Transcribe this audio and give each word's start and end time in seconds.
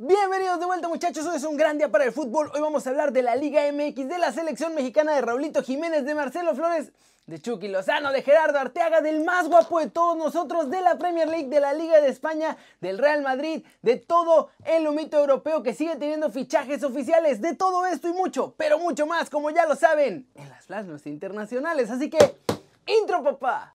Bienvenidos 0.00 0.60
de 0.60 0.66
vuelta 0.66 0.86
muchachos, 0.86 1.26
hoy 1.26 1.38
es 1.38 1.42
un 1.42 1.56
gran 1.56 1.76
día 1.76 1.90
para 1.90 2.04
el 2.04 2.12
fútbol. 2.12 2.52
Hoy 2.54 2.60
vamos 2.60 2.86
a 2.86 2.90
hablar 2.90 3.12
de 3.12 3.20
la 3.20 3.34
Liga 3.34 3.62
MX, 3.72 4.08
de 4.08 4.18
la 4.18 4.30
selección 4.30 4.72
mexicana 4.72 5.12
de 5.12 5.22
Raulito 5.22 5.60
Jiménez, 5.60 6.04
de 6.04 6.14
Marcelo 6.14 6.54
Flores, 6.54 6.92
de 7.26 7.42
Chucky 7.42 7.66
Lozano, 7.66 8.12
de 8.12 8.22
Gerardo 8.22 8.60
Arteaga, 8.60 9.00
del 9.00 9.24
más 9.24 9.48
guapo 9.48 9.80
de 9.80 9.90
todos 9.90 10.16
nosotros, 10.16 10.70
de 10.70 10.82
la 10.82 10.98
Premier 10.98 11.26
League, 11.26 11.48
de 11.48 11.58
la 11.58 11.72
Liga 11.72 12.00
de 12.00 12.10
España, 12.10 12.56
del 12.80 12.96
Real 12.96 13.22
Madrid, 13.22 13.64
de 13.82 13.96
todo 13.96 14.50
el 14.66 14.86
humito 14.86 15.18
europeo 15.18 15.64
que 15.64 15.74
sigue 15.74 15.96
teniendo 15.96 16.30
fichajes 16.30 16.84
oficiales, 16.84 17.40
de 17.40 17.56
todo 17.56 17.84
esto 17.84 18.08
y 18.08 18.12
mucho, 18.12 18.54
pero 18.56 18.78
mucho 18.78 19.04
más, 19.04 19.28
como 19.28 19.50
ya 19.50 19.66
lo 19.66 19.74
saben, 19.74 20.28
en 20.36 20.48
las 20.48 20.66
plasmas 20.66 21.08
internacionales. 21.08 21.90
Así 21.90 22.08
que, 22.08 22.18
intro 22.86 23.24
papá. 23.24 23.74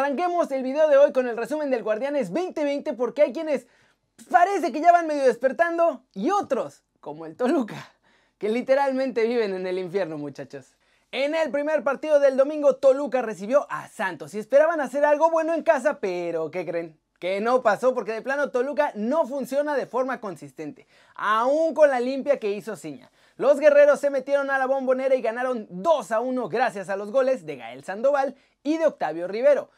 Arranquemos 0.00 0.50
el 0.50 0.62
video 0.62 0.88
de 0.88 0.96
hoy 0.96 1.12
con 1.12 1.28
el 1.28 1.36
resumen 1.36 1.70
del 1.70 1.82
Guardianes 1.82 2.32
2020 2.32 2.94
porque 2.94 3.20
hay 3.20 3.34
quienes 3.34 3.66
parece 4.30 4.72
que 4.72 4.80
ya 4.80 4.92
van 4.92 5.06
medio 5.06 5.24
despertando 5.24 6.04
y 6.14 6.30
otros, 6.30 6.84
como 7.00 7.26
el 7.26 7.36
Toluca, 7.36 7.92
que 8.38 8.48
literalmente 8.48 9.26
viven 9.26 9.52
en 9.52 9.66
el 9.66 9.78
infierno 9.78 10.16
muchachos. 10.16 10.74
En 11.12 11.34
el 11.34 11.50
primer 11.50 11.84
partido 11.84 12.18
del 12.18 12.38
domingo 12.38 12.76
Toluca 12.76 13.20
recibió 13.20 13.66
a 13.68 13.88
Santos 13.88 14.32
y 14.32 14.38
esperaban 14.38 14.80
hacer 14.80 15.04
algo 15.04 15.30
bueno 15.30 15.52
en 15.52 15.62
casa, 15.62 16.00
pero 16.00 16.50
¿qué 16.50 16.64
creen? 16.64 16.98
Que 17.18 17.42
no 17.42 17.62
pasó 17.62 17.92
porque 17.92 18.12
de 18.12 18.22
plano 18.22 18.50
Toluca 18.50 18.92
no 18.94 19.26
funciona 19.26 19.76
de 19.76 19.84
forma 19.84 20.18
consistente, 20.18 20.86
aún 21.14 21.74
con 21.74 21.90
la 21.90 22.00
limpia 22.00 22.40
que 22.40 22.52
hizo 22.52 22.74
Ciña. 22.74 23.10
Los 23.36 23.60
guerreros 23.60 24.00
se 24.00 24.08
metieron 24.08 24.50
a 24.50 24.56
la 24.56 24.64
bombonera 24.64 25.14
y 25.14 25.20
ganaron 25.20 25.66
2 25.68 26.10
a 26.10 26.20
1 26.20 26.48
gracias 26.48 26.88
a 26.88 26.96
los 26.96 27.10
goles 27.10 27.44
de 27.44 27.56
Gael 27.56 27.84
Sandoval 27.84 28.34
y 28.62 28.78
de 28.78 28.86
Octavio 28.86 29.28
Rivero. 29.28 29.68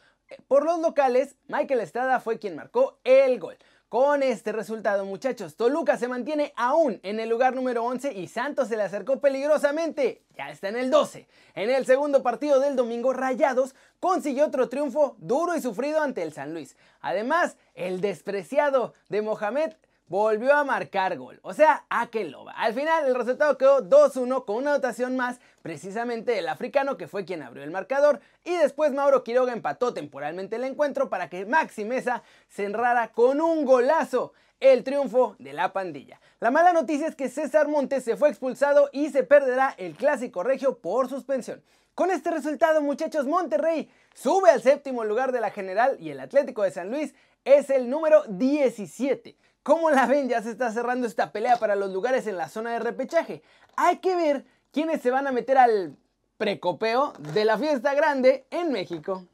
Por 0.47 0.65
los 0.65 0.79
locales, 0.79 1.35
Michael 1.47 1.79
Estrada 1.81 2.19
fue 2.19 2.39
quien 2.39 2.55
marcó 2.55 2.99
el 3.03 3.39
gol. 3.39 3.57
Con 3.93 4.23
este 4.23 4.51
resultado, 4.51 5.05
muchachos, 5.05 5.55
Toluca 5.55 5.97
se 5.97 6.07
mantiene 6.07 6.51
aún 6.55 6.99
en 7.03 7.19
el 7.19 7.29
lugar 7.29 7.53
número 7.53 7.83
11 7.83 8.13
y 8.13 8.27
Santos 8.27 8.69
se 8.69 8.75
le 8.75 8.81
acercó 8.81 9.19
peligrosamente. 9.19 10.23
Ya 10.35 10.49
está 10.49 10.69
en 10.69 10.77
el 10.77 10.89
12. 10.89 11.27
En 11.53 11.69
el 11.69 11.85
segundo 11.85 12.23
partido 12.23 12.59
del 12.59 12.75
domingo, 12.75 13.13
Rayados 13.13 13.75
consiguió 13.99 14.47
otro 14.47 14.67
triunfo 14.67 15.15
duro 15.19 15.55
y 15.55 15.61
sufrido 15.61 16.01
ante 16.01 16.23
el 16.23 16.33
San 16.33 16.55
Luis. 16.55 16.75
Además, 17.01 17.55
el 17.75 18.01
despreciado 18.01 18.95
de 19.09 19.21
Mohamed 19.21 19.73
volvió 20.07 20.53
a 20.53 20.63
marcar 20.63 21.17
gol. 21.17 21.39
O 21.43 21.53
sea, 21.53 21.85
Akeloba. 21.89 22.53
Al 22.53 22.73
final 22.73 23.05
el 23.05 23.15
resultado 23.15 23.57
quedó 23.57 23.81
2-1 23.81 24.45
con 24.45 24.57
una 24.57 24.73
dotación 24.73 25.15
más, 25.15 25.39
precisamente 25.61 26.37
el 26.37 26.47
africano 26.47 26.97
que 26.97 27.07
fue 27.07 27.25
quien 27.25 27.41
abrió 27.41 27.63
el 27.63 27.71
marcador. 27.71 28.19
Y 28.43 28.55
después 28.55 28.93
Mauro 28.93 29.23
Quiroga 29.23 29.53
empató 29.53 29.93
temporalmente 29.93 30.57
el 30.57 30.65
encuentro 30.65 31.09
para 31.09 31.29
que 31.29 31.45
Maxi 31.45 31.85
Mesa 31.85 32.23
cerrara 32.47 33.11
con 33.11 33.41
un 33.41 33.65
golazo 33.65 34.33
el 34.59 34.83
triunfo 34.83 35.35
de 35.39 35.51
la 35.51 35.73
pandilla. 35.73 36.21
La 36.39 36.49
mala 36.49 36.71
noticia 36.71 37.07
es 37.07 37.15
que 37.15 37.27
César 37.27 37.67
Montes 37.67 38.05
se 38.05 38.15
fue 38.15 38.29
expulsado 38.29 38.89
y 38.93 39.09
se 39.09 39.23
perderá 39.23 39.75
el 39.77 39.95
clásico 39.95 40.41
regio 40.41 40.77
por 40.77 41.09
suspensión. 41.09 41.61
Con 41.95 42.11
este 42.11 42.31
resultado, 42.31 42.81
muchachos, 42.81 43.27
Monterrey 43.27 43.89
sube 44.15 44.49
al 44.49 44.63
séptimo 44.63 45.03
lugar 45.03 45.31
de 45.31 45.41
la 45.41 45.51
general 45.51 45.97
y 45.99 46.09
el 46.09 46.19
Atlético 46.19 46.63
de 46.63 46.71
San 46.71 46.89
Luis 46.89 47.13
es 47.45 47.69
el 47.69 47.89
número 47.89 48.23
17. 48.29 49.35
¿Cómo 49.63 49.89
la 49.91 50.05
ven? 50.07 50.27
Ya 50.27 50.41
se 50.41 50.51
está 50.51 50.73
cerrando 50.73 51.07
esta 51.07 51.31
pelea 51.31 51.57
para 51.57 51.77
los 51.77 51.89
lugares 51.89 52.27
en 52.27 52.35
la 52.35 52.49
zona 52.49 52.73
de 52.73 52.79
repechaje. 52.79 53.41
Hay 53.77 53.99
que 53.99 54.13
ver 54.13 54.45
quiénes 54.71 55.01
se 55.01 55.09
van 55.09 55.25
a 55.25 55.31
meter 55.31 55.57
al 55.57 55.95
precopeo 56.37 57.13
de 57.33 57.45
la 57.45 57.57
fiesta 57.57 57.93
grande 57.93 58.45
en 58.51 58.73
México. 58.73 59.25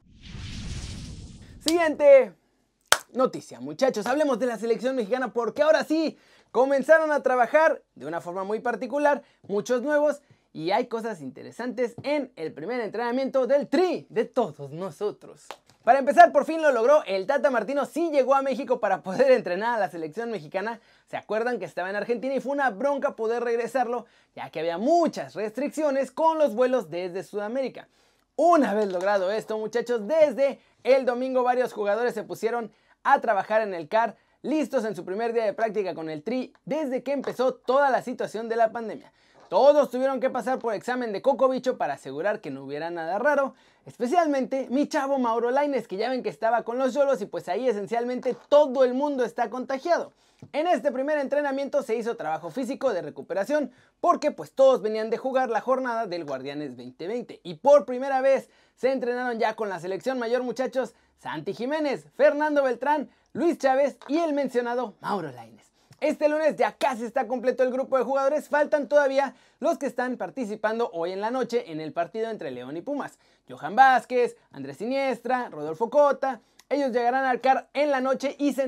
Siguiente 1.58 2.32
noticia, 3.12 3.58
muchachos. 3.58 4.06
Hablemos 4.06 4.38
de 4.38 4.46
la 4.46 4.56
selección 4.56 4.94
mexicana 4.94 5.32
porque 5.32 5.62
ahora 5.62 5.82
sí 5.82 6.16
comenzaron 6.52 7.10
a 7.10 7.24
trabajar 7.24 7.82
de 7.96 8.06
una 8.06 8.20
forma 8.20 8.44
muy 8.44 8.60
particular, 8.60 9.24
muchos 9.48 9.82
nuevos 9.82 10.22
y 10.52 10.70
hay 10.70 10.86
cosas 10.86 11.20
interesantes 11.20 11.96
en 12.04 12.32
el 12.36 12.52
primer 12.52 12.80
entrenamiento 12.80 13.48
del 13.48 13.66
Tri 13.66 14.06
de 14.08 14.26
todos 14.26 14.70
nosotros. 14.70 15.48
Para 15.84 15.98
empezar, 15.98 16.30
por 16.30 16.44
fin 16.44 16.60
lo 16.60 16.72
logró. 16.72 17.02
El 17.06 17.26
Tata 17.26 17.48
Martino 17.48 17.86
sí 17.86 18.10
llegó 18.10 18.34
a 18.34 18.42
México 18.42 18.80
para 18.80 19.02
poder 19.02 19.30
entrenar 19.30 19.76
a 19.76 19.78
la 19.78 19.88
selección 19.88 20.30
mexicana. 20.30 20.78
¿Se 21.06 21.16
acuerdan 21.16 21.58
que 21.58 21.64
estaba 21.64 21.88
en 21.88 21.96
Argentina 21.96 22.34
y 22.34 22.40
fue 22.40 22.52
una 22.52 22.68
bronca 22.68 23.16
poder 23.16 23.42
regresarlo, 23.42 24.04
ya 24.36 24.50
que 24.50 24.60
había 24.60 24.76
muchas 24.76 25.34
restricciones 25.34 26.10
con 26.10 26.36
los 26.36 26.54
vuelos 26.54 26.90
desde 26.90 27.22
Sudamérica? 27.22 27.88
Una 28.36 28.74
vez 28.74 28.92
logrado 28.92 29.30
esto, 29.30 29.56
muchachos, 29.56 30.06
desde 30.06 30.60
el 30.84 31.06
domingo 31.06 31.42
varios 31.44 31.72
jugadores 31.72 32.12
se 32.12 32.24
pusieron 32.24 32.70
a 33.02 33.22
trabajar 33.22 33.62
en 33.62 33.72
el 33.72 33.88
CAR, 33.88 34.16
listos 34.42 34.84
en 34.84 34.94
su 34.94 35.06
primer 35.06 35.32
día 35.32 35.44
de 35.46 35.54
práctica 35.54 35.94
con 35.94 36.10
el 36.10 36.22
Tri, 36.22 36.52
desde 36.66 37.02
que 37.02 37.12
empezó 37.12 37.54
toda 37.54 37.88
la 37.88 38.02
situación 38.02 38.50
de 38.50 38.56
la 38.56 38.70
pandemia. 38.70 39.12
Todos 39.50 39.90
tuvieron 39.90 40.20
que 40.20 40.30
pasar 40.30 40.60
por 40.60 40.74
examen 40.74 41.12
de 41.12 41.22
cocobicho 41.22 41.76
para 41.76 41.94
asegurar 41.94 42.40
que 42.40 42.52
no 42.52 42.62
hubiera 42.62 42.88
nada 42.88 43.18
raro, 43.18 43.54
especialmente 43.84 44.68
mi 44.70 44.86
chavo 44.86 45.18
Mauro 45.18 45.50
Laines, 45.50 45.88
que 45.88 45.96
ya 45.96 46.08
ven 46.08 46.22
que 46.22 46.28
estaba 46.28 46.62
con 46.62 46.78
los 46.78 46.94
yolos 46.94 47.20
y 47.20 47.26
pues 47.26 47.48
ahí 47.48 47.68
esencialmente 47.68 48.36
todo 48.48 48.84
el 48.84 48.94
mundo 48.94 49.24
está 49.24 49.50
contagiado. 49.50 50.12
En 50.52 50.68
este 50.68 50.92
primer 50.92 51.18
entrenamiento 51.18 51.82
se 51.82 51.96
hizo 51.96 52.16
trabajo 52.16 52.50
físico 52.50 52.92
de 52.92 53.02
recuperación 53.02 53.72
porque 54.00 54.30
pues 54.30 54.52
todos 54.52 54.82
venían 54.82 55.10
de 55.10 55.18
jugar 55.18 55.50
la 55.50 55.60
jornada 55.60 56.06
del 56.06 56.24
Guardianes 56.24 56.76
2020 56.76 57.40
y 57.42 57.54
por 57.54 57.86
primera 57.86 58.20
vez 58.20 58.50
se 58.76 58.92
entrenaron 58.92 59.40
ya 59.40 59.56
con 59.56 59.68
la 59.68 59.80
selección 59.80 60.20
mayor 60.20 60.44
muchachos 60.44 60.94
Santi 61.18 61.54
Jiménez, 61.54 62.06
Fernando 62.14 62.62
Beltrán, 62.62 63.10
Luis 63.32 63.58
Chávez 63.58 63.98
y 64.06 64.18
el 64.18 64.32
mencionado 64.32 64.94
Mauro 65.00 65.32
Laines. 65.32 65.69
Este 66.00 66.30
lunes 66.30 66.56
ya 66.56 66.72
casi 66.72 67.04
está 67.04 67.28
completo 67.28 67.62
el 67.62 67.70
grupo 67.70 67.98
de 67.98 68.04
jugadores, 68.04 68.48
faltan 68.48 68.88
todavía 68.88 69.34
los 69.58 69.76
que 69.76 69.84
están 69.84 70.16
participando 70.16 70.90
hoy 70.94 71.12
en 71.12 71.20
la 71.20 71.30
noche 71.30 71.70
en 71.70 71.78
el 71.78 71.92
partido 71.92 72.30
entre 72.30 72.50
León 72.50 72.76
y 72.78 72.80
Pumas. 72.80 73.18
Johan 73.46 73.76
Vázquez, 73.76 74.36
Andrés 74.50 74.78
Siniestra, 74.78 75.50
Rodolfo 75.50 75.90
Cota, 75.90 76.40
ellos 76.70 76.90
llegarán 76.92 77.24
al 77.24 77.42
CAR 77.42 77.68
en 77.74 77.90
la 77.90 78.00
noche 78.00 78.34
y 78.38 78.54
se 78.54 78.62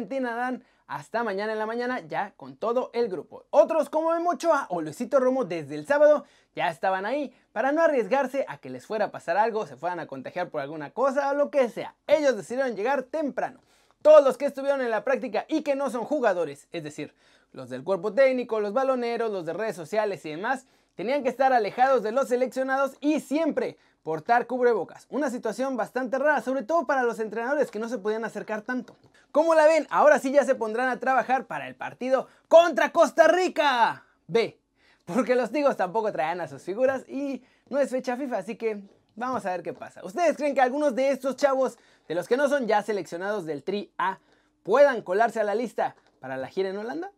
hasta 0.87 1.25
mañana 1.25 1.53
en 1.53 1.59
la 1.59 1.65
mañana 1.65 2.01
ya 2.01 2.35
con 2.37 2.57
todo 2.57 2.91
el 2.93 3.09
grupo. 3.09 3.47
Otros 3.49 3.89
como 3.89 4.11
Memo 4.11 4.33
Ochoa 4.33 4.67
o 4.69 4.83
Luisito 4.83 5.19
Romo 5.19 5.47
desde 5.47 5.75
el 5.75 5.87
sábado 5.87 6.27
ya 6.55 6.69
estaban 6.69 7.07
ahí 7.07 7.35
para 7.53 7.73
no 7.73 7.81
arriesgarse 7.81 8.45
a 8.47 8.59
que 8.59 8.69
les 8.69 8.85
fuera 8.85 9.07
a 9.07 9.11
pasar 9.11 9.39
algo, 9.39 9.67
se 9.67 9.77
fueran 9.77 10.01
a 10.01 10.07
contagiar 10.07 10.51
por 10.51 10.61
alguna 10.61 10.91
cosa 10.91 11.31
o 11.31 11.35
lo 11.35 11.51
que 11.51 11.71
sea. 11.71 11.95
Ellos 12.07 12.37
decidieron 12.37 12.77
llegar 12.77 13.05
temprano. 13.05 13.61
Todos 14.03 14.25
los 14.25 14.37
que 14.37 14.47
estuvieron 14.47 14.81
en 14.81 14.91
la 14.91 15.05
práctica 15.05 15.47
y 15.49 15.63
que 15.63 15.77
no 15.77 15.89
son 15.91 16.05
jugadores, 16.05 16.69
es 16.73 16.83
decir, 16.83 17.15
los 17.53 17.71
del 17.71 17.85
cuerpo 17.85 18.13
técnico, 18.13 18.61
los 18.61 18.73
baloneros, 18.73 19.31
los 19.31 19.47
de 19.47 19.53
redes 19.53 19.77
sociales 19.77 20.25
y 20.27 20.31
demás, 20.31 20.67
tenían 20.95 21.23
que 21.23 21.29
estar 21.29 21.53
alejados 21.53 22.03
de 22.03 22.13
los 22.13 22.29
seleccionados 22.29 22.97
y 23.01 23.21
siempre 23.21 23.79
portar 24.03 24.47
cubrebocas. 24.47 25.07
Una 25.11 25.31
situación 25.31 25.77
bastante 25.77 26.19
rara, 26.19 26.41
sobre 26.43 26.63
todo 26.63 26.87
para 26.87 27.05
los 27.05 27.21
entrenadores 27.21 27.71
que 27.71 27.79
no 27.79 27.89
se 27.89 27.99
podían 27.99 28.25
acercar 28.25 28.63
tanto. 28.63 28.97
¿Cómo 29.31 29.55
la 29.55 29.67
ven? 29.67 29.87
Ahora 29.91 30.19
sí 30.19 30.33
ya 30.33 30.45
se 30.45 30.55
pondrán 30.55 30.89
a 30.89 30.99
trabajar 30.99 31.47
para 31.47 31.69
el 31.69 31.77
partido 31.77 32.27
contra 32.49 32.91
Costa 32.91 33.29
Rica. 33.29 34.05
B. 34.27 34.59
Porque 35.05 35.35
los 35.35 35.51
Tigos 35.51 35.77
tampoco 35.77 36.13
traían 36.13 36.41
a 36.41 36.49
sus 36.49 36.63
figuras 36.63 37.09
y 37.09 37.43
no 37.69 37.79
es 37.79 37.91
fecha 37.91 38.17
FIFA, 38.17 38.39
así 38.39 38.57
que 38.57 38.83
Vamos 39.15 39.45
a 39.47 39.51
ver 39.51 39.63
qué 39.63 39.73
pasa. 39.73 40.05
¿Ustedes 40.05 40.37
creen 40.37 40.55
que 40.55 40.61
algunos 40.61 40.95
de 40.95 41.11
estos 41.11 41.37
chavos, 41.37 41.79
de 42.09 42.15
los 42.15 42.29
que 42.29 42.37
no 42.37 42.49
son 42.49 42.67
ya 42.67 42.83
seleccionados 42.83 43.45
del 43.45 43.63
Tri 43.63 43.93
A, 43.99 44.19
puedan 44.63 45.03
colarse 45.03 45.41
a 45.41 45.45
la 45.45 45.55
lista 45.55 45.97
para 46.21 46.37
la 46.37 46.49
gira 46.49 46.71
en 46.71 46.79
Holanda? 46.79 47.13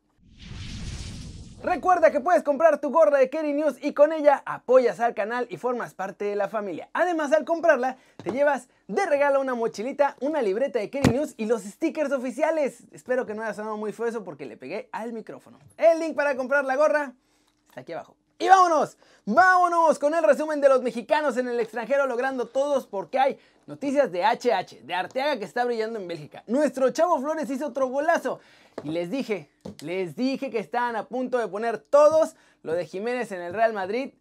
Recuerda 1.62 2.10
que 2.10 2.20
puedes 2.20 2.42
comprar 2.42 2.78
tu 2.78 2.90
gorra 2.90 3.16
de 3.16 3.30
Kerry 3.30 3.54
News 3.54 3.78
y 3.80 3.94
con 3.94 4.12
ella 4.12 4.42
apoyas 4.44 5.00
al 5.00 5.14
canal 5.14 5.46
y 5.48 5.56
formas 5.56 5.94
parte 5.94 6.26
de 6.26 6.36
la 6.36 6.48
familia. 6.48 6.90
Además, 6.92 7.32
al 7.32 7.46
comprarla, 7.46 7.96
te 8.22 8.32
llevas 8.32 8.68
de 8.86 9.06
regalo 9.06 9.40
una 9.40 9.54
mochilita, 9.54 10.14
una 10.20 10.42
libreta 10.42 10.78
de 10.78 10.90
Kerry 10.90 11.12
News 11.12 11.32
y 11.38 11.46
los 11.46 11.62
stickers 11.62 12.12
oficiales. 12.12 12.84
Espero 12.92 13.24
que 13.24 13.34
no 13.34 13.42
haya 13.42 13.54
sonado 13.54 13.78
muy 13.78 13.92
feo 13.92 14.04
eso 14.04 14.24
porque 14.24 14.44
le 14.44 14.58
pegué 14.58 14.90
al 14.92 15.14
micrófono. 15.14 15.58
El 15.78 16.00
link 16.00 16.14
para 16.14 16.36
comprar 16.36 16.66
la 16.66 16.76
gorra 16.76 17.14
está 17.70 17.80
aquí 17.80 17.94
abajo. 17.94 18.14
Y 18.38 18.48
vámonos, 18.48 18.96
vámonos 19.24 19.98
con 19.98 20.12
el 20.12 20.24
resumen 20.24 20.60
de 20.60 20.68
los 20.68 20.82
mexicanos 20.82 21.36
en 21.36 21.46
el 21.46 21.60
extranjero 21.60 22.06
logrando 22.06 22.46
todos 22.46 22.86
porque 22.86 23.18
hay 23.18 23.38
noticias 23.66 24.10
de 24.10 24.24
HH, 24.24 24.84
de 24.84 24.94
Arteaga 24.94 25.38
que 25.38 25.44
está 25.44 25.64
brillando 25.64 26.00
en 26.00 26.08
Bélgica. 26.08 26.42
Nuestro 26.48 26.90
Chavo 26.90 27.20
Flores 27.20 27.48
hizo 27.48 27.68
otro 27.68 27.86
golazo 27.86 28.40
y 28.82 28.88
les 28.90 29.10
dije, 29.10 29.48
les 29.82 30.16
dije 30.16 30.50
que 30.50 30.58
estaban 30.58 30.96
a 30.96 31.06
punto 31.06 31.38
de 31.38 31.46
poner 31.46 31.78
todos 31.78 32.34
lo 32.62 32.72
de 32.72 32.86
Jiménez 32.86 33.30
en 33.30 33.40
el 33.40 33.54
Real 33.54 33.72
Madrid 33.72 34.14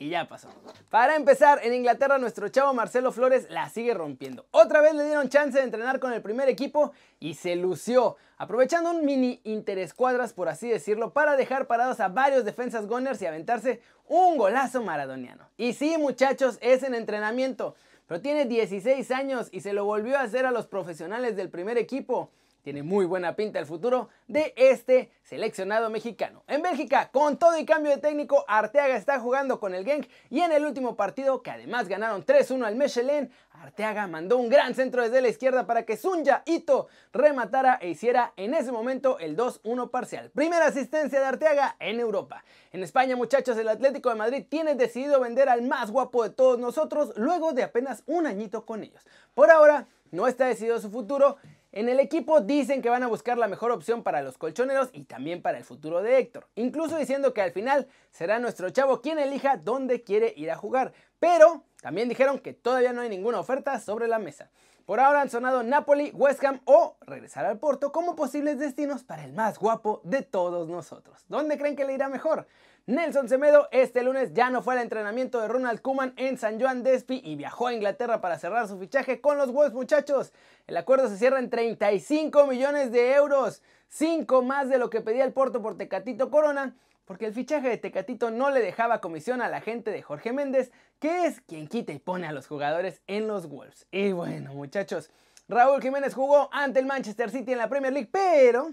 y 0.00 0.08
ya 0.08 0.26
pasó. 0.26 0.48
Para 0.88 1.14
empezar, 1.14 1.60
en 1.62 1.74
Inglaterra 1.74 2.16
nuestro 2.16 2.48
chavo 2.48 2.72
Marcelo 2.72 3.12
Flores 3.12 3.46
la 3.50 3.68
sigue 3.68 3.92
rompiendo. 3.92 4.46
Otra 4.50 4.80
vez 4.80 4.94
le 4.94 5.04
dieron 5.04 5.28
chance 5.28 5.58
de 5.58 5.64
entrenar 5.64 6.00
con 6.00 6.14
el 6.14 6.22
primer 6.22 6.48
equipo 6.48 6.92
y 7.20 7.34
se 7.34 7.54
lució, 7.54 8.16
aprovechando 8.38 8.90
un 8.90 9.04
mini 9.04 9.42
interescuadras 9.44 10.32
por 10.32 10.48
así 10.48 10.70
decirlo, 10.70 11.12
para 11.12 11.36
dejar 11.36 11.66
parados 11.66 12.00
a 12.00 12.08
varios 12.08 12.46
defensas 12.46 12.86
Gunners 12.86 13.20
y 13.20 13.26
aventarse 13.26 13.82
un 14.08 14.38
golazo 14.38 14.82
maradoniano. 14.82 15.50
Y 15.58 15.74
sí 15.74 15.96
muchachos, 15.98 16.56
es 16.62 16.82
en 16.82 16.94
entrenamiento, 16.94 17.76
pero 18.06 18.22
tiene 18.22 18.46
16 18.46 19.10
años 19.10 19.48
y 19.52 19.60
se 19.60 19.74
lo 19.74 19.84
volvió 19.84 20.16
a 20.16 20.22
hacer 20.22 20.46
a 20.46 20.50
los 20.50 20.66
profesionales 20.66 21.36
del 21.36 21.50
primer 21.50 21.76
equipo. 21.76 22.30
Tiene 22.62 22.82
muy 22.82 23.06
buena 23.06 23.36
pinta 23.36 23.58
el 23.58 23.66
futuro 23.66 24.08
de 24.28 24.52
este 24.56 25.10
seleccionado 25.22 25.88
mexicano. 25.88 26.42
En 26.46 26.60
Bélgica, 26.60 27.10
con 27.10 27.38
todo 27.38 27.58
y 27.58 27.64
cambio 27.64 27.92
de 27.92 27.98
técnico, 27.98 28.44
Arteaga 28.48 28.96
está 28.96 29.18
jugando 29.18 29.58
con 29.58 29.74
el 29.74 29.84
Genk 29.84 30.08
y 30.28 30.40
en 30.40 30.52
el 30.52 30.66
último 30.66 30.94
partido, 30.94 31.42
que 31.42 31.50
además 31.50 31.88
ganaron 31.88 32.24
3-1 32.24 32.66
al 32.66 32.76
Mechelen, 32.76 33.30
Arteaga 33.52 34.06
mandó 34.06 34.38
un 34.38 34.48
gran 34.48 34.74
centro 34.74 35.02
desde 35.02 35.20
la 35.20 35.28
izquierda 35.28 35.66
para 35.66 35.84
que 35.84 35.96
Sunja 35.96 36.42
Ito 36.46 36.88
rematara 37.12 37.78
e 37.80 37.90
hiciera 37.90 38.32
en 38.36 38.54
ese 38.54 38.72
momento 38.72 39.18
el 39.18 39.36
2-1 39.36 39.90
parcial. 39.90 40.30
Primera 40.30 40.66
asistencia 40.66 41.20
de 41.20 41.26
Arteaga 41.26 41.76
en 41.78 42.00
Europa. 42.00 42.42
En 42.72 42.82
España, 42.82 43.16
muchachos, 43.16 43.58
el 43.58 43.68
Atlético 43.68 44.08
de 44.08 44.14
Madrid 44.14 44.46
tiene 44.48 44.74
decidido 44.74 45.20
vender 45.20 45.48
al 45.48 45.62
más 45.62 45.90
guapo 45.90 46.22
de 46.22 46.30
todos 46.30 46.58
nosotros 46.58 47.12
luego 47.16 47.52
de 47.52 47.62
apenas 47.62 48.02
un 48.06 48.26
añito 48.26 48.64
con 48.64 48.82
ellos. 48.82 49.06
Por 49.34 49.50
ahora, 49.50 49.86
no 50.10 50.26
está 50.26 50.46
decidido 50.46 50.80
su 50.80 50.90
futuro 50.90 51.36
en 51.72 51.88
el 51.88 52.00
equipo 52.00 52.40
dicen 52.40 52.82
que 52.82 52.88
van 52.88 53.02
a 53.02 53.06
buscar 53.06 53.38
la 53.38 53.48
mejor 53.48 53.70
opción 53.70 54.02
para 54.02 54.22
los 54.22 54.38
colchoneros 54.38 54.90
y 54.92 55.04
también 55.04 55.40
para 55.42 55.58
el 55.58 55.64
futuro 55.64 56.02
de 56.02 56.18
Héctor, 56.18 56.48
incluso 56.56 56.96
diciendo 56.96 57.32
que 57.32 57.42
al 57.42 57.52
final 57.52 57.86
será 58.10 58.38
nuestro 58.38 58.70
chavo 58.70 59.00
quien 59.00 59.18
elija 59.18 59.56
dónde 59.56 60.02
quiere 60.02 60.32
ir 60.36 60.50
a 60.50 60.56
jugar, 60.56 60.92
pero 61.18 61.64
también 61.80 62.08
dijeron 62.08 62.40
que 62.40 62.52
todavía 62.52 62.92
no 62.92 63.02
hay 63.02 63.08
ninguna 63.08 63.38
oferta 63.38 63.78
sobre 63.78 64.08
la 64.08 64.18
mesa. 64.18 64.50
Por 64.84 64.98
ahora 64.98 65.20
han 65.20 65.30
sonado 65.30 65.62
Napoli, 65.62 66.10
West 66.12 66.42
Ham 66.42 66.60
o 66.64 66.96
regresar 67.02 67.44
al 67.44 67.60
Porto 67.60 67.92
como 67.92 68.16
posibles 68.16 68.58
destinos 68.58 69.04
para 69.04 69.24
el 69.24 69.32
más 69.32 69.58
guapo 69.58 70.00
de 70.02 70.22
todos 70.22 70.68
nosotros. 70.68 71.24
¿Dónde 71.28 71.56
creen 71.56 71.76
que 71.76 71.84
le 71.84 71.94
irá 71.94 72.08
mejor? 72.08 72.48
Nelson 72.86 73.28
Semedo 73.28 73.68
este 73.72 74.02
lunes 74.02 74.32
ya 74.32 74.50
no 74.50 74.62
fue 74.62 74.74
al 74.74 74.80
entrenamiento 74.80 75.40
de 75.40 75.48
Ronald 75.48 75.80
Koeman 75.80 76.14
en 76.16 76.38
San 76.38 76.58
Juan 76.58 76.82
Despi 76.82 77.20
y 77.24 77.36
viajó 77.36 77.66
a 77.66 77.74
Inglaterra 77.74 78.20
para 78.20 78.38
cerrar 78.38 78.66
su 78.68 78.78
fichaje 78.78 79.20
con 79.20 79.38
los 79.38 79.52
Wolves 79.52 79.74
muchachos. 79.74 80.32
El 80.66 80.76
acuerdo 80.76 81.08
se 81.08 81.16
cierra 81.16 81.38
en 81.38 81.50
35 81.50 82.46
millones 82.46 82.90
de 82.90 83.14
euros, 83.14 83.62
5 83.88 84.42
más 84.42 84.68
de 84.68 84.78
lo 84.78 84.90
que 84.90 85.02
pedía 85.02 85.24
el 85.24 85.32
Porto 85.32 85.62
por 85.62 85.76
Tecatito 85.76 86.30
Corona, 86.30 86.74
porque 87.04 87.26
el 87.26 87.34
fichaje 87.34 87.68
de 87.68 87.76
Tecatito 87.76 88.30
no 88.30 88.50
le 88.50 88.60
dejaba 88.60 89.00
comisión 89.00 89.42
a 89.42 89.48
la 89.48 89.60
gente 89.60 89.90
de 89.90 90.02
Jorge 90.02 90.32
Méndez, 90.32 90.72
que 90.98 91.26
es 91.26 91.40
quien 91.42 91.68
quita 91.68 91.92
y 91.92 91.98
pone 91.98 92.26
a 92.26 92.32
los 92.32 92.46
jugadores 92.46 93.02
en 93.06 93.28
los 93.28 93.48
Wolves. 93.48 93.86
Y 93.92 94.12
bueno 94.12 94.54
muchachos, 94.54 95.10
Raúl 95.48 95.82
Jiménez 95.82 96.14
jugó 96.14 96.48
ante 96.52 96.80
el 96.80 96.86
Manchester 96.86 97.30
City 97.30 97.52
en 97.52 97.58
la 97.58 97.68
Premier 97.68 97.92
League, 97.92 98.08
pero 98.10 98.72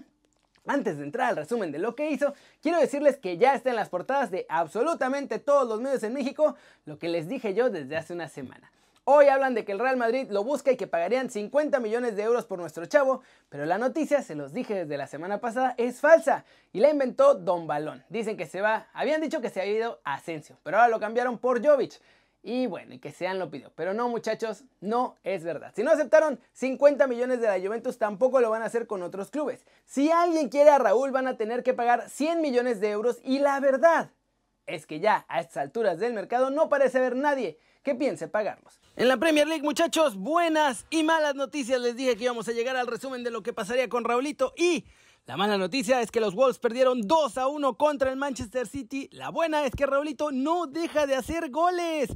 antes 0.68 0.98
de 0.98 1.04
entrar 1.04 1.30
al 1.30 1.36
resumen 1.36 1.72
de 1.72 1.78
lo 1.78 1.94
que 1.94 2.10
hizo, 2.10 2.34
quiero 2.62 2.78
decirles 2.78 3.16
que 3.16 3.38
ya 3.38 3.54
está 3.54 3.70
en 3.70 3.76
las 3.76 3.88
portadas 3.88 4.30
de 4.30 4.46
absolutamente 4.48 5.38
todos 5.38 5.68
los 5.68 5.80
medios 5.80 6.02
en 6.02 6.12
México, 6.12 6.54
lo 6.84 6.98
que 6.98 7.08
les 7.08 7.28
dije 7.28 7.54
yo 7.54 7.70
desde 7.70 7.96
hace 7.96 8.12
una 8.12 8.28
semana. 8.28 8.70
Hoy 9.10 9.28
hablan 9.28 9.54
de 9.54 9.64
que 9.64 9.72
el 9.72 9.78
Real 9.78 9.96
Madrid 9.96 10.26
lo 10.28 10.44
busca 10.44 10.70
y 10.70 10.76
que 10.76 10.86
pagarían 10.86 11.30
50 11.30 11.80
millones 11.80 12.14
de 12.14 12.24
euros 12.24 12.44
por 12.44 12.58
nuestro 12.58 12.84
chavo, 12.84 13.22
pero 13.48 13.64
la 13.64 13.78
noticia, 13.78 14.20
se 14.20 14.34
los 14.34 14.52
dije 14.52 14.74
desde 14.74 14.98
la 14.98 15.06
semana 15.06 15.40
pasada, 15.40 15.74
es 15.78 16.00
falsa 16.00 16.44
y 16.74 16.80
la 16.80 16.90
inventó 16.90 17.34
Don 17.34 17.66
Balón. 17.66 18.04
Dicen 18.10 18.36
que 18.36 18.44
se 18.44 18.60
va, 18.60 18.88
habían 18.92 19.22
dicho 19.22 19.40
que 19.40 19.48
se 19.48 19.62
había 19.62 19.72
ido 19.72 20.00
Asensio, 20.04 20.58
pero 20.62 20.76
ahora 20.76 20.90
lo 20.90 21.00
cambiaron 21.00 21.38
por 21.38 21.64
Jovic. 21.64 21.98
Y 22.48 22.66
bueno, 22.66 22.94
y 22.94 22.98
que 22.98 23.12
sean 23.12 23.38
lo 23.38 23.50
pidió. 23.50 23.70
Pero 23.74 23.92
no, 23.92 24.08
muchachos, 24.08 24.64
no 24.80 25.16
es 25.22 25.44
verdad. 25.44 25.70
Si 25.76 25.82
no 25.82 25.90
aceptaron 25.90 26.40
50 26.54 27.06
millones 27.06 27.42
de 27.42 27.46
la 27.46 27.60
Juventus, 27.60 27.98
tampoco 27.98 28.40
lo 28.40 28.48
van 28.48 28.62
a 28.62 28.64
hacer 28.64 28.86
con 28.86 29.02
otros 29.02 29.30
clubes. 29.30 29.66
Si 29.84 30.10
alguien 30.10 30.48
quiere 30.48 30.70
a 30.70 30.78
Raúl, 30.78 31.10
van 31.10 31.26
a 31.26 31.36
tener 31.36 31.62
que 31.62 31.74
pagar 31.74 32.08
100 32.08 32.40
millones 32.40 32.80
de 32.80 32.88
euros. 32.88 33.18
Y 33.22 33.40
la 33.40 33.60
verdad 33.60 34.12
es 34.64 34.86
que 34.86 34.98
ya 34.98 35.26
a 35.28 35.40
estas 35.40 35.58
alturas 35.58 35.98
del 35.98 36.14
mercado 36.14 36.48
no 36.48 36.70
parece 36.70 36.96
haber 36.96 37.16
nadie 37.16 37.58
que 37.82 37.94
piense 37.94 38.28
pagarlos. 38.28 38.80
En 38.96 39.08
la 39.08 39.18
Premier 39.18 39.46
League, 39.46 39.62
muchachos, 39.62 40.16
buenas 40.16 40.86
y 40.88 41.02
malas 41.02 41.34
noticias. 41.34 41.78
Les 41.82 41.96
dije 41.96 42.16
que 42.16 42.24
íbamos 42.24 42.48
a 42.48 42.52
llegar 42.52 42.76
al 42.76 42.86
resumen 42.86 43.24
de 43.24 43.30
lo 43.30 43.42
que 43.42 43.52
pasaría 43.52 43.90
con 43.90 44.04
Raulito 44.04 44.54
y 44.56 44.86
la 45.28 45.36
mala 45.36 45.58
noticia 45.58 46.00
es 46.00 46.10
que 46.10 46.22
los 46.22 46.34
Wolves 46.34 46.58
perdieron 46.58 47.02
2 47.02 47.36
a 47.36 47.48
1 47.48 47.76
contra 47.76 48.08
el 48.10 48.16
Manchester 48.16 48.66
City. 48.66 49.10
La 49.12 49.28
buena 49.28 49.66
es 49.66 49.72
que 49.74 49.84
Raulito 49.84 50.32
no 50.32 50.66
deja 50.66 51.06
de 51.06 51.16
hacer 51.16 51.50
goles. 51.50 52.08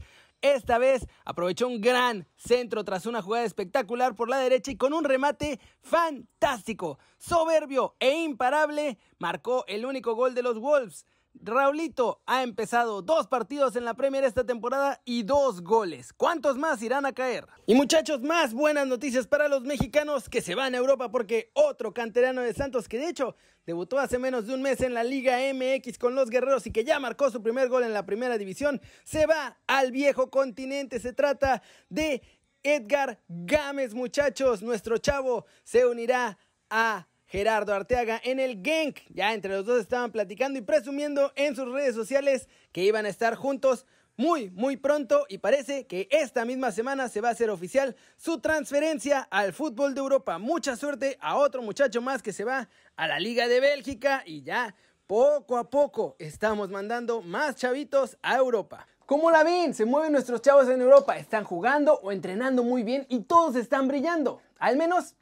Esta 0.42 0.78
vez 0.78 1.06
aprovechó 1.24 1.68
un 1.68 1.80
gran 1.80 2.26
centro 2.34 2.82
tras 2.82 3.06
una 3.06 3.22
jugada 3.22 3.44
espectacular 3.44 4.16
por 4.16 4.28
la 4.28 4.38
derecha 4.38 4.72
y 4.72 4.76
con 4.76 4.92
un 4.92 5.04
remate 5.04 5.60
fantástico, 5.80 6.98
soberbio 7.16 7.94
e 8.00 8.24
imparable, 8.24 8.98
marcó 9.20 9.64
el 9.68 9.86
único 9.86 10.16
gol 10.16 10.34
de 10.34 10.42
los 10.42 10.58
Wolves. 10.58 11.06
Raulito 11.34 12.22
ha 12.26 12.42
empezado 12.42 13.02
dos 13.02 13.26
partidos 13.26 13.74
en 13.76 13.84
la 13.84 13.94
Premier 13.94 14.24
esta 14.24 14.44
temporada 14.44 15.00
y 15.04 15.22
dos 15.24 15.62
goles. 15.62 16.12
¿Cuántos 16.12 16.56
más 16.56 16.82
irán 16.82 17.06
a 17.06 17.12
caer? 17.12 17.46
Y 17.66 17.74
muchachos, 17.74 18.22
más 18.22 18.54
buenas 18.54 18.86
noticias 18.86 19.26
para 19.26 19.48
los 19.48 19.62
mexicanos 19.62 20.28
que 20.28 20.40
se 20.40 20.54
van 20.54 20.74
a 20.74 20.78
Europa 20.78 21.10
porque 21.10 21.50
otro 21.54 21.92
canterano 21.92 22.42
de 22.42 22.54
Santos 22.54 22.88
que 22.88 22.98
de 22.98 23.08
hecho 23.08 23.34
debutó 23.66 23.98
hace 23.98 24.18
menos 24.18 24.46
de 24.46 24.54
un 24.54 24.62
mes 24.62 24.80
en 24.80 24.94
la 24.94 25.04
Liga 25.04 25.38
MX 25.52 25.98
con 25.98 26.14
los 26.14 26.30
Guerreros 26.30 26.66
y 26.66 26.72
que 26.72 26.84
ya 26.84 27.00
marcó 27.00 27.30
su 27.30 27.42
primer 27.42 27.68
gol 27.68 27.84
en 27.84 27.92
la 27.92 28.06
primera 28.06 28.38
división, 28.38 28.80
se 29.04 29.26
va 29.26 29.58
al 29.66 29.90
viejo 29.90 30.30
continente. 30.30 31.00
Se 31.00 31.12
trata 31.12 31.62
de 31.88 32.22
Edgar 32.62 33.20
Gámez, 33.28 33.94
muchachos. 33.94 34.62
Nuestro 34.62 34.98
chavo 34.98 35.46
se 35.64 35.86
unirá 35.86 36.38
a 36.70 37.08
Gerardo 37.32 37.72
Arteaga 37.72 38.20
en 38.24 38.38
el 38.38 38.62
Genk. 38.62 38.98
Ya 39.08 39.32
entre 39.32 39.52
los 39.52 39.64
dos 39.64 39.80
estaban 39.80 40.12
platicando 40.12 40.58
y 40.58 40.62
presumiendo 40.62 41.32
en 41.34 41.56
sus 41.56 41.66
redes 41.72 41.94
sociales 41.94 42.46
que 42.72 42.84
iban 42.84 43.06
a 43.06 43.08
estar 43.08 43.36
juntos 43.36 43.86
muy, 44.18 44.50
muy 44.50 44.76
pronto 44.76 45.24
y 45.30 45.38
parece 45.38 45.86
que 45.86 46.08
esta 46.10 46.44
misma 46.44 46.72
semana 46.72 47.08
se 47.08 47.22
va 47.22 47.30
a 47.30 47.32
hacer 47.32 47.48
oficial 47.48 47.96
su 48.18 48.40
transferencia 48.40 49.26
al 49.30 49.54
fútbol 49.54 49.94
de 49.94 50.00
Europa. 50.00 50.36
Mucha 50.36 50.76
suerte 50.76 51.16
a 51.22 51.38
otro 51.38 51.62
muchacho 51.62 52.02
más 52.02 52.22
que 52.22 52.34
se 52.34 52.44
va 52.44 52.68
a 52.96 53.08
la 53.08 53.18
Liga 53.18 53.48
de 53.48 53.60
Bélgica 53.60 54.22
y 54.26 54.42
ya 54.42 54.74
poco 55.06 55.56
a 55.56 55.70
poco 55.70 56.16
estamos 56.18 56.68
mandando 56.68 57.22
más 57.22 57.56
chavitos 57.56 58.18
a 58.20 58.36
Europa. 58.36 58.86
¿Cómo 59.06 59.30
la 59.30 59.42
ven? 59.42 59.72
Se 59.72 59.86
mueven 59.86 60.12
nuestros 60.12 60.42
chavos 60.42 60.68
en 60.68 60.82
Europa, 60.82 61.16
están 61.16 61.44
jugando 61.44 61.98
o 62.02 62.12
entrenando 62.12 62.62
muy 62.62 62.82
bien 62.82 63.06
y 63.08 63.20
todos 63.20 63.56
están 63.56 63.88
brillando. 63.88 64.42
Al 64.58 64.76
menos 64.76 65.14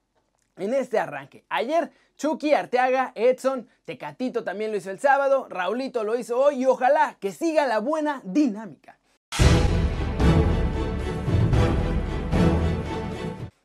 en 0.57 0.75
este 0.75 0.99
arranque. 0.99 1.45
Ayer 1.49 1.91
Chucky, 2.17 2.53
Arteaga, 2.53 3.13
Edson, 3.15 3.69
Tecatito 3.85 4.45
también 4.45 4.71
lo 4.71 4.77
hizo 4.77 4.91
el 4.91 4.99
sábado, 4.99 5.47
Raulito 5.49 6.05
lo 6.05 6.19
hizo 6.19 6.39
hoy 6.39 6.63
y 6.63 6.67
ojalá 6.67 7.17
que 7.19 7.33
siga 7.33 7.67
la 7.67 7.79
buena 7.79 8.21
dinámica. 8.25 8.99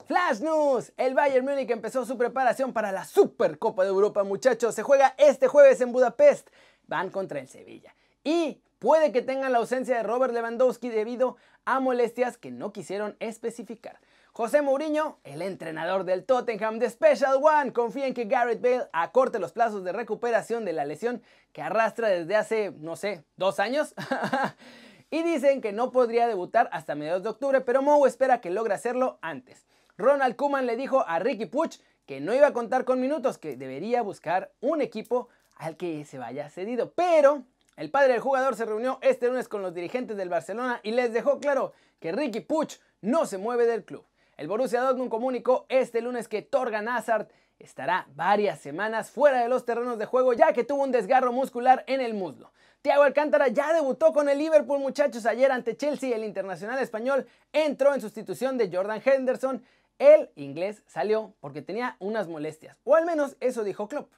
Flash 0.05 0.39
News, 0.39 0.93
el 0.97 1.15
Bayern 1.15 1.45
Múnich 1.45 1.71
empezó 1.71 2.05
su 2.05 2.15
preparación 2.15 2.73
para 2.73 2.91
la 2.91 3.05
Supercopa 3.05 3.83
de 3.83 3.89
Europa, 3.89 4.23
muchachos. 4.23 4.75
Se 4.75 4.83
juega 4.83 5.15
este 5.17 5.47
jueves 5.47 5.81
en 5.81 5.91
Budapest. 5.91 6.49
Van 6.85 7.09
contra 7.09 7.39
el 7.39 7.47
Sevilla. 7.47 7.95
Y 8.23 8.61
puede 8.77 9.11
que 9.11 9.23
tengan 9.23 9.51
la 9.51 9.57
ausencia 9.57 9.97
de 9.97 10.03
Robert 10.03 10.31
Lewandowski 10.31 10.89
debido 10.89 11.37
a 11.65 11.79
molestias 11.79 12.37
que 12.37 12.51
no 12.51 12.71
quisieron 12.71 13.17
especificar. 13.19 13.99
José 14.37 14.61
Mourinho, 14.61 15.17
el 15.23 15.41
entrenador 15.41 16.03
del 16.03 16.25
Tottenham 16.25 16.77
de 16.77 16.89
Special 16.89 17.39
One, 17.41 17.71
confía 17.71 18.05
en 18.05 18.13
que 18.13 18.25
Garrett 18.25 18.61
Bale 18.61 18.89
acorte 18.91 19.39
los 19.39 19.53
plazos 19.53 19.85
de 19.85 19.93
recuperación 19.93 20.65
de 20.65 20.73
la 20.73 20.83
lesión 20.83 21.23
que 21.53 21.61
arrastra 21.61 22.09
desde 22.09 22.35
hace, 22.35 22.73
no 22.79 22.97
sé, 22.97 23.23
dos 23.37 23.61
años. 23.61 23.95
y 25.09 25.23
dicen 25.23 25.61
que 25.61 25.71
no 25.71 25.89
podría 25.89 26.27
debutar 26.27 26.67
hasta 26.73 26.95
mediados 26.95 27.23
de 27.23 27.29
octubre, 27.29 27.61
pero 27.61 27.81
Mou 27.81 28.05
espera 28.05 28.41
que 28.41 28.49
logre 28.49 28.73
hacerlo 28.73 29.19
antes. 29.21 29.67
Ronald 29.97 30.35
Koeman 30.35 30.65
le 30.65 30.75
dijo 30.75 31.05
a 31.07 31.17
Ricky 31.19 31.45
Puch 31.45 31.79
que 32.05 32.19
no 32.19 32.35
iba 32.35 32.47
a 32.47 32.53
contar 32.53 32.83
con 32.83 32.99
minutos, 32.99 33.37
que 33.37 33.55
debería 33.55 34.01
buscar 34.01 34.51
un 34.59 34.81
equipo 34.81 35.29
al 35.55 35.77
que 35.77 36.03
se 36.03 36.17
vaya 36.17 36.49
cedido. 36.49 36.91
Pero 36.91 37.43
el 37.77 37.89
padre 37.89 38.11
del 38.11 38.21
jugador 38.21 38.57
se 38.57 38.65
reunió 38.65 38.99
este 39.01 39.29
lunes 39.29 39.47
con 39.47 39.61
los 39.61 39.73
dirigentes 39.73 40.17
del 40.17 40.27
Barcelona 40.27 40.81
y 40.83 40.91
les 40.91 41.13
dejó 41.13 41.39
claro 41.39 41.71
que 42.01 42.11
Ricky 42.11 42.41
Puch 42.41 42.81
no 42.99 43.25
se 43.25 43.37
mueve 43.37 43.65
del 43.65 43.85
club. 43.85 44.05
El 44.37 44.49
Borussia 44.49 44.81
Dortmund 44.81 45.09
comunicó 45.09 45.65
este 45.69 46.01
lunes 46.01 46.27
que 46.27 46.41
Torgan 46.41 46.89
Hazard 46.89 47.29
estará 47.57 48.07
varias 48.15 48.59
semanas 48.59 49.09
fuera 49.09 49.41
de 49.41 49.47
los 49.47 49.63
terrenos 49.63 49.97
de 49.97 50.05
juego 50.05 50.33
ya 50.33 50.51
que 50.51 50.65
tuvo 50.65 50.83
un 50.83 50.91
desgarro 50.91 51.31
muscular 51.31 51.85
en 51.87 52.01
el 52.01 52.13
muslo. 52.13 52.51
Thiago 52.81 53.03
Alcántara 53.03 53.47
ya 53.47 53.71
debutó 53.73 54.11
con 54.11 54.27
el 54.27 54.37
Liverpool 54.37 54.79
muchachos 54.79 55.25
ayer 55.25 55.51
ante 55.51 55.77
Chelsea. 55.77 56.13
El 56.13 56.25
internacional 56.25 56.79
español 56.79 57.25
entró 57.53 57.93
en 57.95 58.01
sustitución 58.01 58.57
de 58.57 58.69
Jordan 58.69 59.01
Henderson. 59.03 59.63
El 59.99 60.29
inglés 60.35 60.83
salió 60.85 61.33
porque 61.39 61.61
tenía 61.61 61.95
unas 61.99 62.27
molestias, 62.27 62.77
o 62.83 62.95
al 62.95 63.05
menos 63.05 63.37
eso 63.39 63.63
dijo 63.63 63.87
Klopp. 63.87 64.11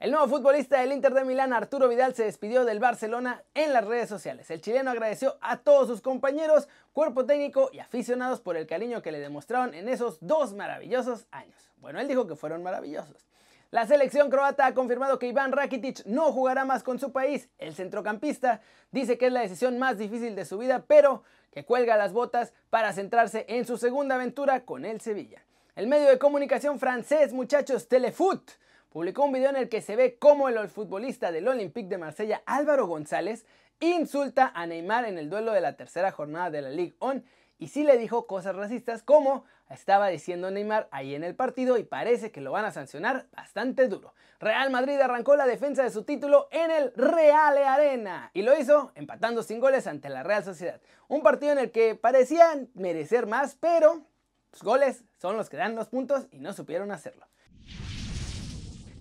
El 0.00 0.10
nuevo 0.10 0.26
futbolista 0.26 0.80
del 0.80 0.92
Inter 0.92 1.14
de 1.14 1.24
Milán, 1.24 1.52
Arturo 1.52 1.88
Vidal, 1.88 2.14
se 2.14 2.24
despidió 2.24 2.64
del 2.64 2.80
Barcelona 2.80 3.44
en 3.54 3.72
las 3.72 3.86
redes 3.86 4.08
sociales. 4.08 4.50
El 4.50 4.60
chileno 4.60 4.90
agradeció 4.90 5.38
a 5.40 5.58
todos 5.58 5.86
sus 5.86 6.02
compañeros, 6.02 6.68
cuerpo 6.92 7.24
técnico 7.24 7.70
y 7.72 7.78
aficionados 7.78 8.40
por 8.40 8.56
el 8.56 8.66
cariño 8.66 9.02
que 9.02 9.12
le 9.12 9.20
demostraron 9.20 9.72
en 9.72 9.88
esos 9.88 10.18
dos 10.20 10.52
maravillosos 10.52 11.26
años. 11.30 11.70
Bueno, 11.76 12.00
él 12.00 12.08
dijo 12.08 12.26
que 12.26 12.34
fueron 12.34 12.62
maravillosos. 12.62 13.28
La 13.70 13.86
selección 13.86 14.30
croata 14.30 14.66
ha 14.66 14.74
confirmado 14.74 15.18
que 15.18 15.28
Iván 15.28 15.52
Rakitic 15.52 16.04
no 16.06 16.32
jugará 16.32 16.64
más 16.64 16.82
con 16.82 16.98
su 16.98 17.12
país. 17.12 17.48
El 17.58 17.74
centrocampista 17.74 18.60
dice 18.90 19.16
que 19.16 19.26
es 19.26 19.32
la 19.32 19.40
decisión 19.40 19.78
más 19.78 19.96
difícil 19.96 20.34
de 20.34 20.44
su 20.44 20.58
vida, 20.58 20.84
pero 20.86 21.22
que 21.52 21.64
cuelga 21.64 21.96
las 21.96 22.12
botas 22.12 22.52
para 22.68 22.92
centrarse 22.92 23.46
en 23.48 23.64
su 23.64 23.78
segunda 23.78 24.16
aventura 24.16 24.64
con 24.64 24.84
el 24.84 25.00
Sevilla. 25.00 25.44
El 25.76 25.86
medio 25.86 26.08
de 26.08 26.18
comunicación 26.18 26.78
francés, 26.78 27.32
muchachos, 27.32 27.88
Telefoot, 27.88 28.50
publicó 28.94 29.24
un 29.24 29.32
video 29.32 29.50
en 29.50 29.56
el 29.56 29.68
que 29.68 29.82
se 29.82 29.96
ve 29.96 30.18
cómo 30.20 30.48
el 30.48 30.68
futbolista 30.68 31.32
del 31.32 31.48
Olympique 31.48 31.88
de 31.88 31.98
Marsella, 31.98 32.44
Álvaro 32.46 32.86
González, 32.86 33.44
insulta 33.80 34.52
a 34.54 34.68
Neymar 34.68 35.04
en 35.04 35.18
el 35.18 35.28
duelo 35.28 35.50
de 35.50 35.60
la 35.60 35.76
tercera 35.76 36.12
jornada 36.12 36.48
de 36.50 36.62
la 36.62 36.70
Ligue 36.70 36.94
1 37.00 37.24
y 37.58 37.66
sí 37.66 37.82
le 37.82 37.98
dijo 37.98 38.28
cosas 38.28 38.54
racistas 38.54 39.02
como 39.02 39.46
estaba 39.68 40.06
diciendo 40.06 40.52
Neymar 40.52 40.86
ahí 40.92 41.16
en 41.16 41.24
el 41.24 41.34
partido 41.34 41.76
y 41.76 41.82
parece 41.82 42.30
que 42.30 42.40
lo 42.40 42.52
van 42.52 42.66
a 42.66 42.70
sancionar 42.70 43.26
bastante 43.32 43.88
duro. 43.88 44.14
Real 44.38 44.70
Madrid 44.70 45.00
arrancó 45.00 45.34
la 45.34 45.48
defensa 45.48 45.82
de 45.82 45.90
su 45.90 46.04
título 46.04 46.46
en 46.52 46.70
el 46.70 46.92
Real 46.94 47.58
Arena 47.58 48.30
y 48.32 48.42
lo 48.42 48.56
hizo 48.56 48.92
empatando 48.94 49.42
sin 49.42 49.58
goles 49.58 49.88
ante 49.88 50.08
la 50.08 50.22
Real 50.22 50.44
Sociedad. 50.44 50.80
Un 51.08 51.24
partido 51.24 51.50
en 51.50 51.58
el 51.58 51.72
que 51.72 51.96
parecían 51.96 52.70
merecer 52.74 53.26
más, 53.26 53.56
pero 53.56 54.06
los 54.52 54.62
goles 54.62 55.02
son 55.18 55.36
los 55.36 55.50
que 55.50 55.56
dan 55.56 55.74
los 55.74 55.88
puntos 55.88 56.28
y 56.30 56.38
no 56.38 56.52
supieron 56.52 56.92
hacerlo. 56.92 57.26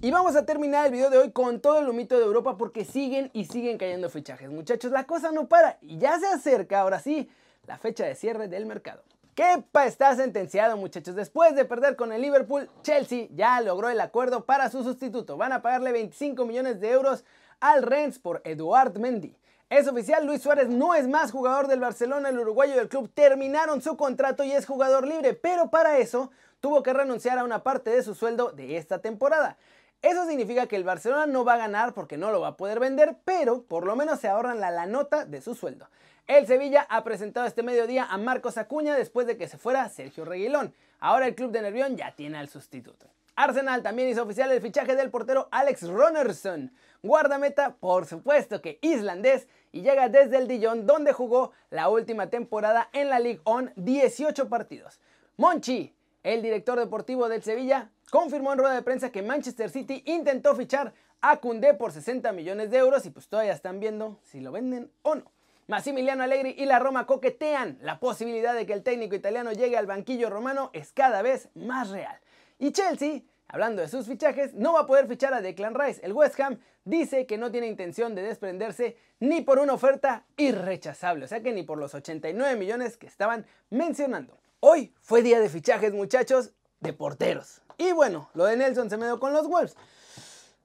Y 0.03 0.11
vamos 0.11 0.35
a 0.35 0.45
terminar 0.45 0.87
el 0.87 0.91
video 0.91 1.09
de 1.09 1.17
hoy 1.17 1.31
con 1.31 1.61
todo 1.61 1.79
el 1.79 1.87
humito 1.87 2.19
de 2.19 2.25
Europa 2.25 2.57
porque 2.57 2.83
siguen 2.83 3.29
y 3.31 3.45
siguen 3.45 3.77
cayendo 3.77 4.09
fichajes. 4.09 4.49
Muchachos, 4.49 4.91
la 4.91 5.05
cosa 5.05 5.31
no 5.31 5.47
para 5.47 5.77
y 5.79 5.97
ya 5.97 6.19
se 6.19 6.27
acerca 6.27 6.81
ahora 6.81 6.99
sí 6.99 7.29
la 7.67 7.77
fecha 7.77 8.03
de 8.03 8.13
cierre 8.13 8.49
del 8.49 8.65
mercado. 8.65 9.01
Kepa 9.33 9.85
está 9.85 10.13
sentenciado 10.17 10.75
muchachos. 10.75 11.15
Después 11.15 11.55
de 11.55 11.63
perder 11.63 11.95
con 11.95 12.11
el 12.11 12.21
Liverpool, 12.21 12.69
Chelsea 12.81 13.27
ya 13.33 13.61
logró 13.61 13.87
el 13.87 14.01
acuerdo 14.01 14.43
para 14.43 14.69
su 14.69 14.83
sustituto. 14.83 15.37
Van 15.37 15.53
a 15.53 15.61
pagarle 15.61 15.93
25 15.93 16.45
millones 16.45 16.81
de 16.81 16.91
euros 16.91 17.23
al 17.61 17.81
Rennes 17.81 18.19
por 18.19 18.41
Eduard 18.43 18.99
Mendy. 18.99 19.37
Es 19.69 19.87
oficial, 19.87 20.25
Luis 20.25 20.41
Suárez 20.41 20.67
no 20.67 20.95
es 20.95 21.07
más 21.07 21.31
jugador 21.31 21.67
del 21.67 21.79
Barcelona, 21.79 22.27
el 22.27 22.39
uruguayo 22.39 22.75
del 22.75 22.89
club 22.89 23.09
terminaron 23.13 23.81
su 23.81 23.95
contrato 23.95 24.43
y 24.43 24.51
es 24.51 24.65
jugador 24.65 25.07
libre, 25.07 25.33
pero 25.33 25.69
para 25.69 25.97
eso 25.97 26.29
tuvo 26.59 26.83
que 26.83 26.91
renunciar 26.91 27.37
a 27.37 27.45
una 27.45 27.63
parte 27.63 27.89
de 27.89 28.03
su 28.03 28.13
sueldo 28.15 28.51
de 28.51 28.75
esta 28.75 28.99
temporada. 28.99 29.57
Eso 30.03 30.27
significa 30.27 30.67
que 30.67 30.75
el 30.75 30.83
Barcelona 30.83 31.25
no 31.25 31.45
va 31.45 31.53
a 31.53 31.57
ganar 31.57 31.93
porque 31.93 32.17
no 32.17 32.29
lo 32.29 32.41
va 32.41 32.49
a 32.49 32.57
poder 32.57 32.81
vender, 32.81 33.15
pero 33.23 33.63
por 33.63 33.85
lo 33.85 33.95
menos 33.95 34.19
se 34.19 34.27
ahorran 34.27 34.59
la, 34.59 34.69
la 34.69 34.85
nota 34.85 35.23
de 35.23 35.41
su 35.41 35.55
sueldo. 35.55 35.87
El 36.27 36.45
Sevilla 36.45 36.85
ha 36.89 37.05
presentado 37.05 37.47
este 37.47 37.63
mediodía 37.63 38.05
a 38.05 38.17
Marcos 38.17 38.57
Acuña 38.57 38.97
después 38.97 39.27
de 39.27 39.37
que 39.37 39.47
se 39.47 39.57
fuera 39.57 39.87
Sergio 39.87 40.25
Reguilón. 40.25 40.73
Ahora 40.99 41.25
el 41.25 41.35
club 41.35 41.51
de 41.51 41.61
Nervión 41.61 41.95
ya 41.95 42.13
tiene 42.15 42.37
al 42.37 42.49
sustituto. 42.49 43.07
Arsenal 43.37 43.81
también 43.81 44.09
hizo 44.09 44.23
oficial 44.23 44.51
el 44.51 44.61
fichaje 44.61 44.95
del 44.97 45.09
portero 45.09 45.47
Alex 45.51 45.87
Ronerson, 45.87 46.73
guardameta, 47.01 47.75
por 47.79 48.05
supuesto 48.05 48.61
que 48.61 48.79
islandés, 48.81 49.47
y 49.71 49.83
llega 49.83 50.09
desde 50.09 50.37
el 50.37 50.49
Dijon 50.49 50.85
donde 50.85 51.13
jugó 51.13 51.53
la 51.69 51.87
última 51.87 52.29
temporada 52.29 52.89
en 52.91 53.09
la 53.09 53.19
Ligue 53.19 53.41
1 53.45 53.71
18 53.77 54.49
partidos. 54.49 54.99
Monchi, 55.37 55.95
el 56.23 56.41
director 56.41 56.79
deportivo 56.79 57.29
del 57.29 57.43
Sevilla, 57.43 57.91
confirmó 58.09 58.53
en 58.53 58.59
rueda 58.59 58.75
de 58.75 58.81
prensa 58.81 59.11
que 59.11 59.21
Manchester 59.21 59.69
City 59.69 60.03
intentó 60.05 60.55
fichar 60.55 60.93
a 61.21 61.37
Koundé 61.37 61.73
por 61.73 61.91
60 61.91 62.31
millones 62.31 62.71
de 62.71 62.77
euros 62.77 63.05
y 63.05 63.09
pues 63.09 63.27
todavía 63.27 63.53
están 63.53 63.79
viendo 63.79 64.19
si 64.23 64.39
lo 64.39 64.51
venden 64.51 64.91
o 65.03 65.15
no. 65.15 65.31
Massimiliano 65.67 66.23
Allegri 66.23 66.55
y 66.57 66.65
la 66.65 66.79
Roma 66.79 67.05
coquetean. 67.05 67.77
La 67.81 67.99
posibilidad 67.99 68.53
de 68.53 68.65
que 68.65 68.73
el 68.73 68.83
técnico 68.83 69.15
italiano 69.15 69.53
llegue 69.53 69.77
al 69.77 69.85
banquillo 69.85 70.29
romano 70.29 70.69
es 70.73 70.91
cada 70.91 71.21
vez 71.21 71.49
más 71.55 71.89
real. 71.89 72.19
Y 72.59 72.71
Chelsea, 72.71 73.21
hablando 73.47 73.81
de 73.81 73.87
sus 73.87 74.07
fichajes, 74.07 74.53
no 74.53 74.73
va 74.73 74.81
a 74.81 74.87
poder 74.87 75.07
fichar 75.07 75.33
a 75.33 75.41
Declan 75.41 75.75
Rice. 75.75 76.01
El 76.03 76.11
West 76.11 76.37
Ham 76.41 76.59
dice 76.83 77.25
que 77.25 77.37
no 77.37 77.49
tiene 77.49 77.67
intención 77.67 78.13
de 78.15 78.23
desprenderse 78.23 78.97
ni 79.21 79.41
por 79.41 79.59
una 79.59 79.73
oferta 79.73 80.25
irrechazable, 80.35 81.25
o 81.25 81.27
sea 81.29 81.41
que 81.41 81.53
ni 81.53 81.63
por 81.63 81.77
los 81.77 81.93
89 81.93 82.57
millones 82.57 82.97
que 82.97 83.07
estaban 83.07 83.45
mencionando. 83.69 84.37
Hoy 84.65 84.93
fue 85.01 85.21
día 85.21 85.41
de 85.41 85.49
fichajes, 85.49 85.93
muchachos, 85.93 86.53
de 86.79 86.93
porteros. 86.93 87.61
Y 87.77 87.91
bueno, 87.91 88.29
lo 88.33 88.45
de 88.45 88.55
Nelson 88.55 88.89
se 88.89 88.95
me 88.95 89.05
dio 89.07 89.19
con 89.19 89.33
los 89.33 89.49
Wolves. 89.49 89.75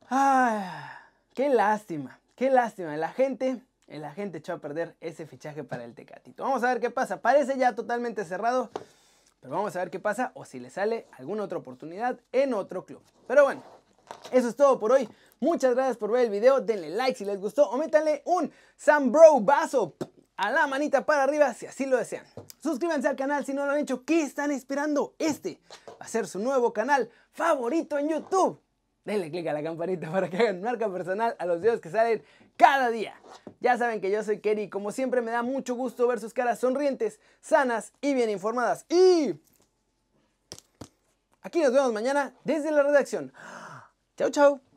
Ay, 0.08 0.62
qué 1.34 1.48
lástima, 1.48 2.20
qué 2.36 2.48
lástima. 2.48 2.96
La 2.96 3.08
gente, 3.08 3.60
la 3.88 4.12
gente 4.12 4.38
echó 4.38 4.52
a 4.52 4.58
perder 4.58 4.94
ese 5.00 5.26
fichaje 5.26 5.64
para 5.64 5.82
el 5.82 5.96
Tecatito. 5.96 6.44
Vamos 6.44 6.62
a 6.62 6.68
ver 6.68 6.78
qué 6.78 6.90
pasa. 6.90 7.20
Parece 7.20 7.58
ya 7.58 7.74
totalmente 7.74 8.24
cerrado, 8.24 8.70
pero 9.40 9.54
vamos 9.54 9.74
a 9.74 9.80
ver 9.80 9.90
qué 9.90 9.98
pasa 9.98 10.30
o 10.34 10.44
si 10.44 10.60
le 10.60 10.70
sale 10.70 11.08
alguna 11.18 11.42
otra 11.42 11.58
oportunidad 11.58 12.20
en 12.30 12.54
otro 12.54 12.86
club. 12.86 13.02
Pero 13.26 13.42
bueno, 13.42 13.64
eso 14.30 14.48
es 14.48 14.54
todo 14.54 14.78
por 14.78 14.92
hoy. 14.92 15.08
Muchas 15.40 15.74
gracias 15.74 15.96
por 15.96 16.12
ver 16.12 16.26
el 16.26 16.30
video. 16.30 16.60
Denle 16.60 16.90
like 16.90 17.18
si 17.18 17.24
les 17.24 17.40
gustó 17.40 17.68
o 17.68 17.76
métanle 17.76 18.22
un 18.26 18.52
Bro 19.10 19.40
vaso 19.40 19.96
a 20.38 20.52
la 20.52 20.66
manita 20.66 21.04
para 21.04 21.24
arriba 21.24 21.52
si 21.52 21.66
así 21.66 21.84
lo 21.84 21.98
desean. 21.98 22.24
Suscríbanse 22.62 23.08
al 23.08 23.16
canal 23.16 23.44
si 23.44 23.52
no 23.52 23.66
lo 23.66 23.72
han 23.72 23.80
hecho. 23.80 24.04
¿Qué 24.04 24.22
están 24.22 24.50
esperando? 24.52 25.14
Este 25.18 25.60
va 25.88 26.06
a 26.06 26.08
ser 26.08 26.26
su 26.26 26.38
nuevo 26.38 26.72
canal 26.72 27.10
favorito 27.32 27.98
en 27.98 28.08
YouTube. 28.08 28.58
Denle 29.04 29.30
click 29.30 29.46
a 29.48 29.52
la 29.52 29.62
campanita 29.62 30.10
para 30.10 30.30
que 30.30 30.38
hagan 30.38 30.62
marca 30.62 30.90
personal 30.90 31.34
a 31.38 31.46
los 31.46 31.60
videos 31.60 31.80
que 31.80 31.90
salen 31.90 32.22
cada 32.56 32.90
día. 32.90 33.14
Ya 33.60 33.76
saben 33.76 34.00
que 34.00 34.10
yo 34.10 34.22
soy 34.22 34.40
Kerry 34.40 34.62
y 34.62 34.70
como 34.70 34.92
siempre 34.92 35.22
me 35.22 35.32
da 35.32 35.42
mucho 35.42 35.74
gusto 35.74 36.06
ver 36.06 36.20
sus 36.20 36.32
caras 36.32 36.60
sonrientes, 36.60 37.18
sanas 37.40 37.92
y 38.00 38.14
bien 38.14 38.30
informadas. 38.30 38.86
Y 38.88 39.34
aquí 41.42 41.60
nos 41.60 41.72
vemos 41.72 41.92
mañana 41.92 42.34
desde 42.44 42.70
la 42.70 42.84
redacción. 42.84 43.32
Chau, 44.16 44.30
chau. 44.30 44.67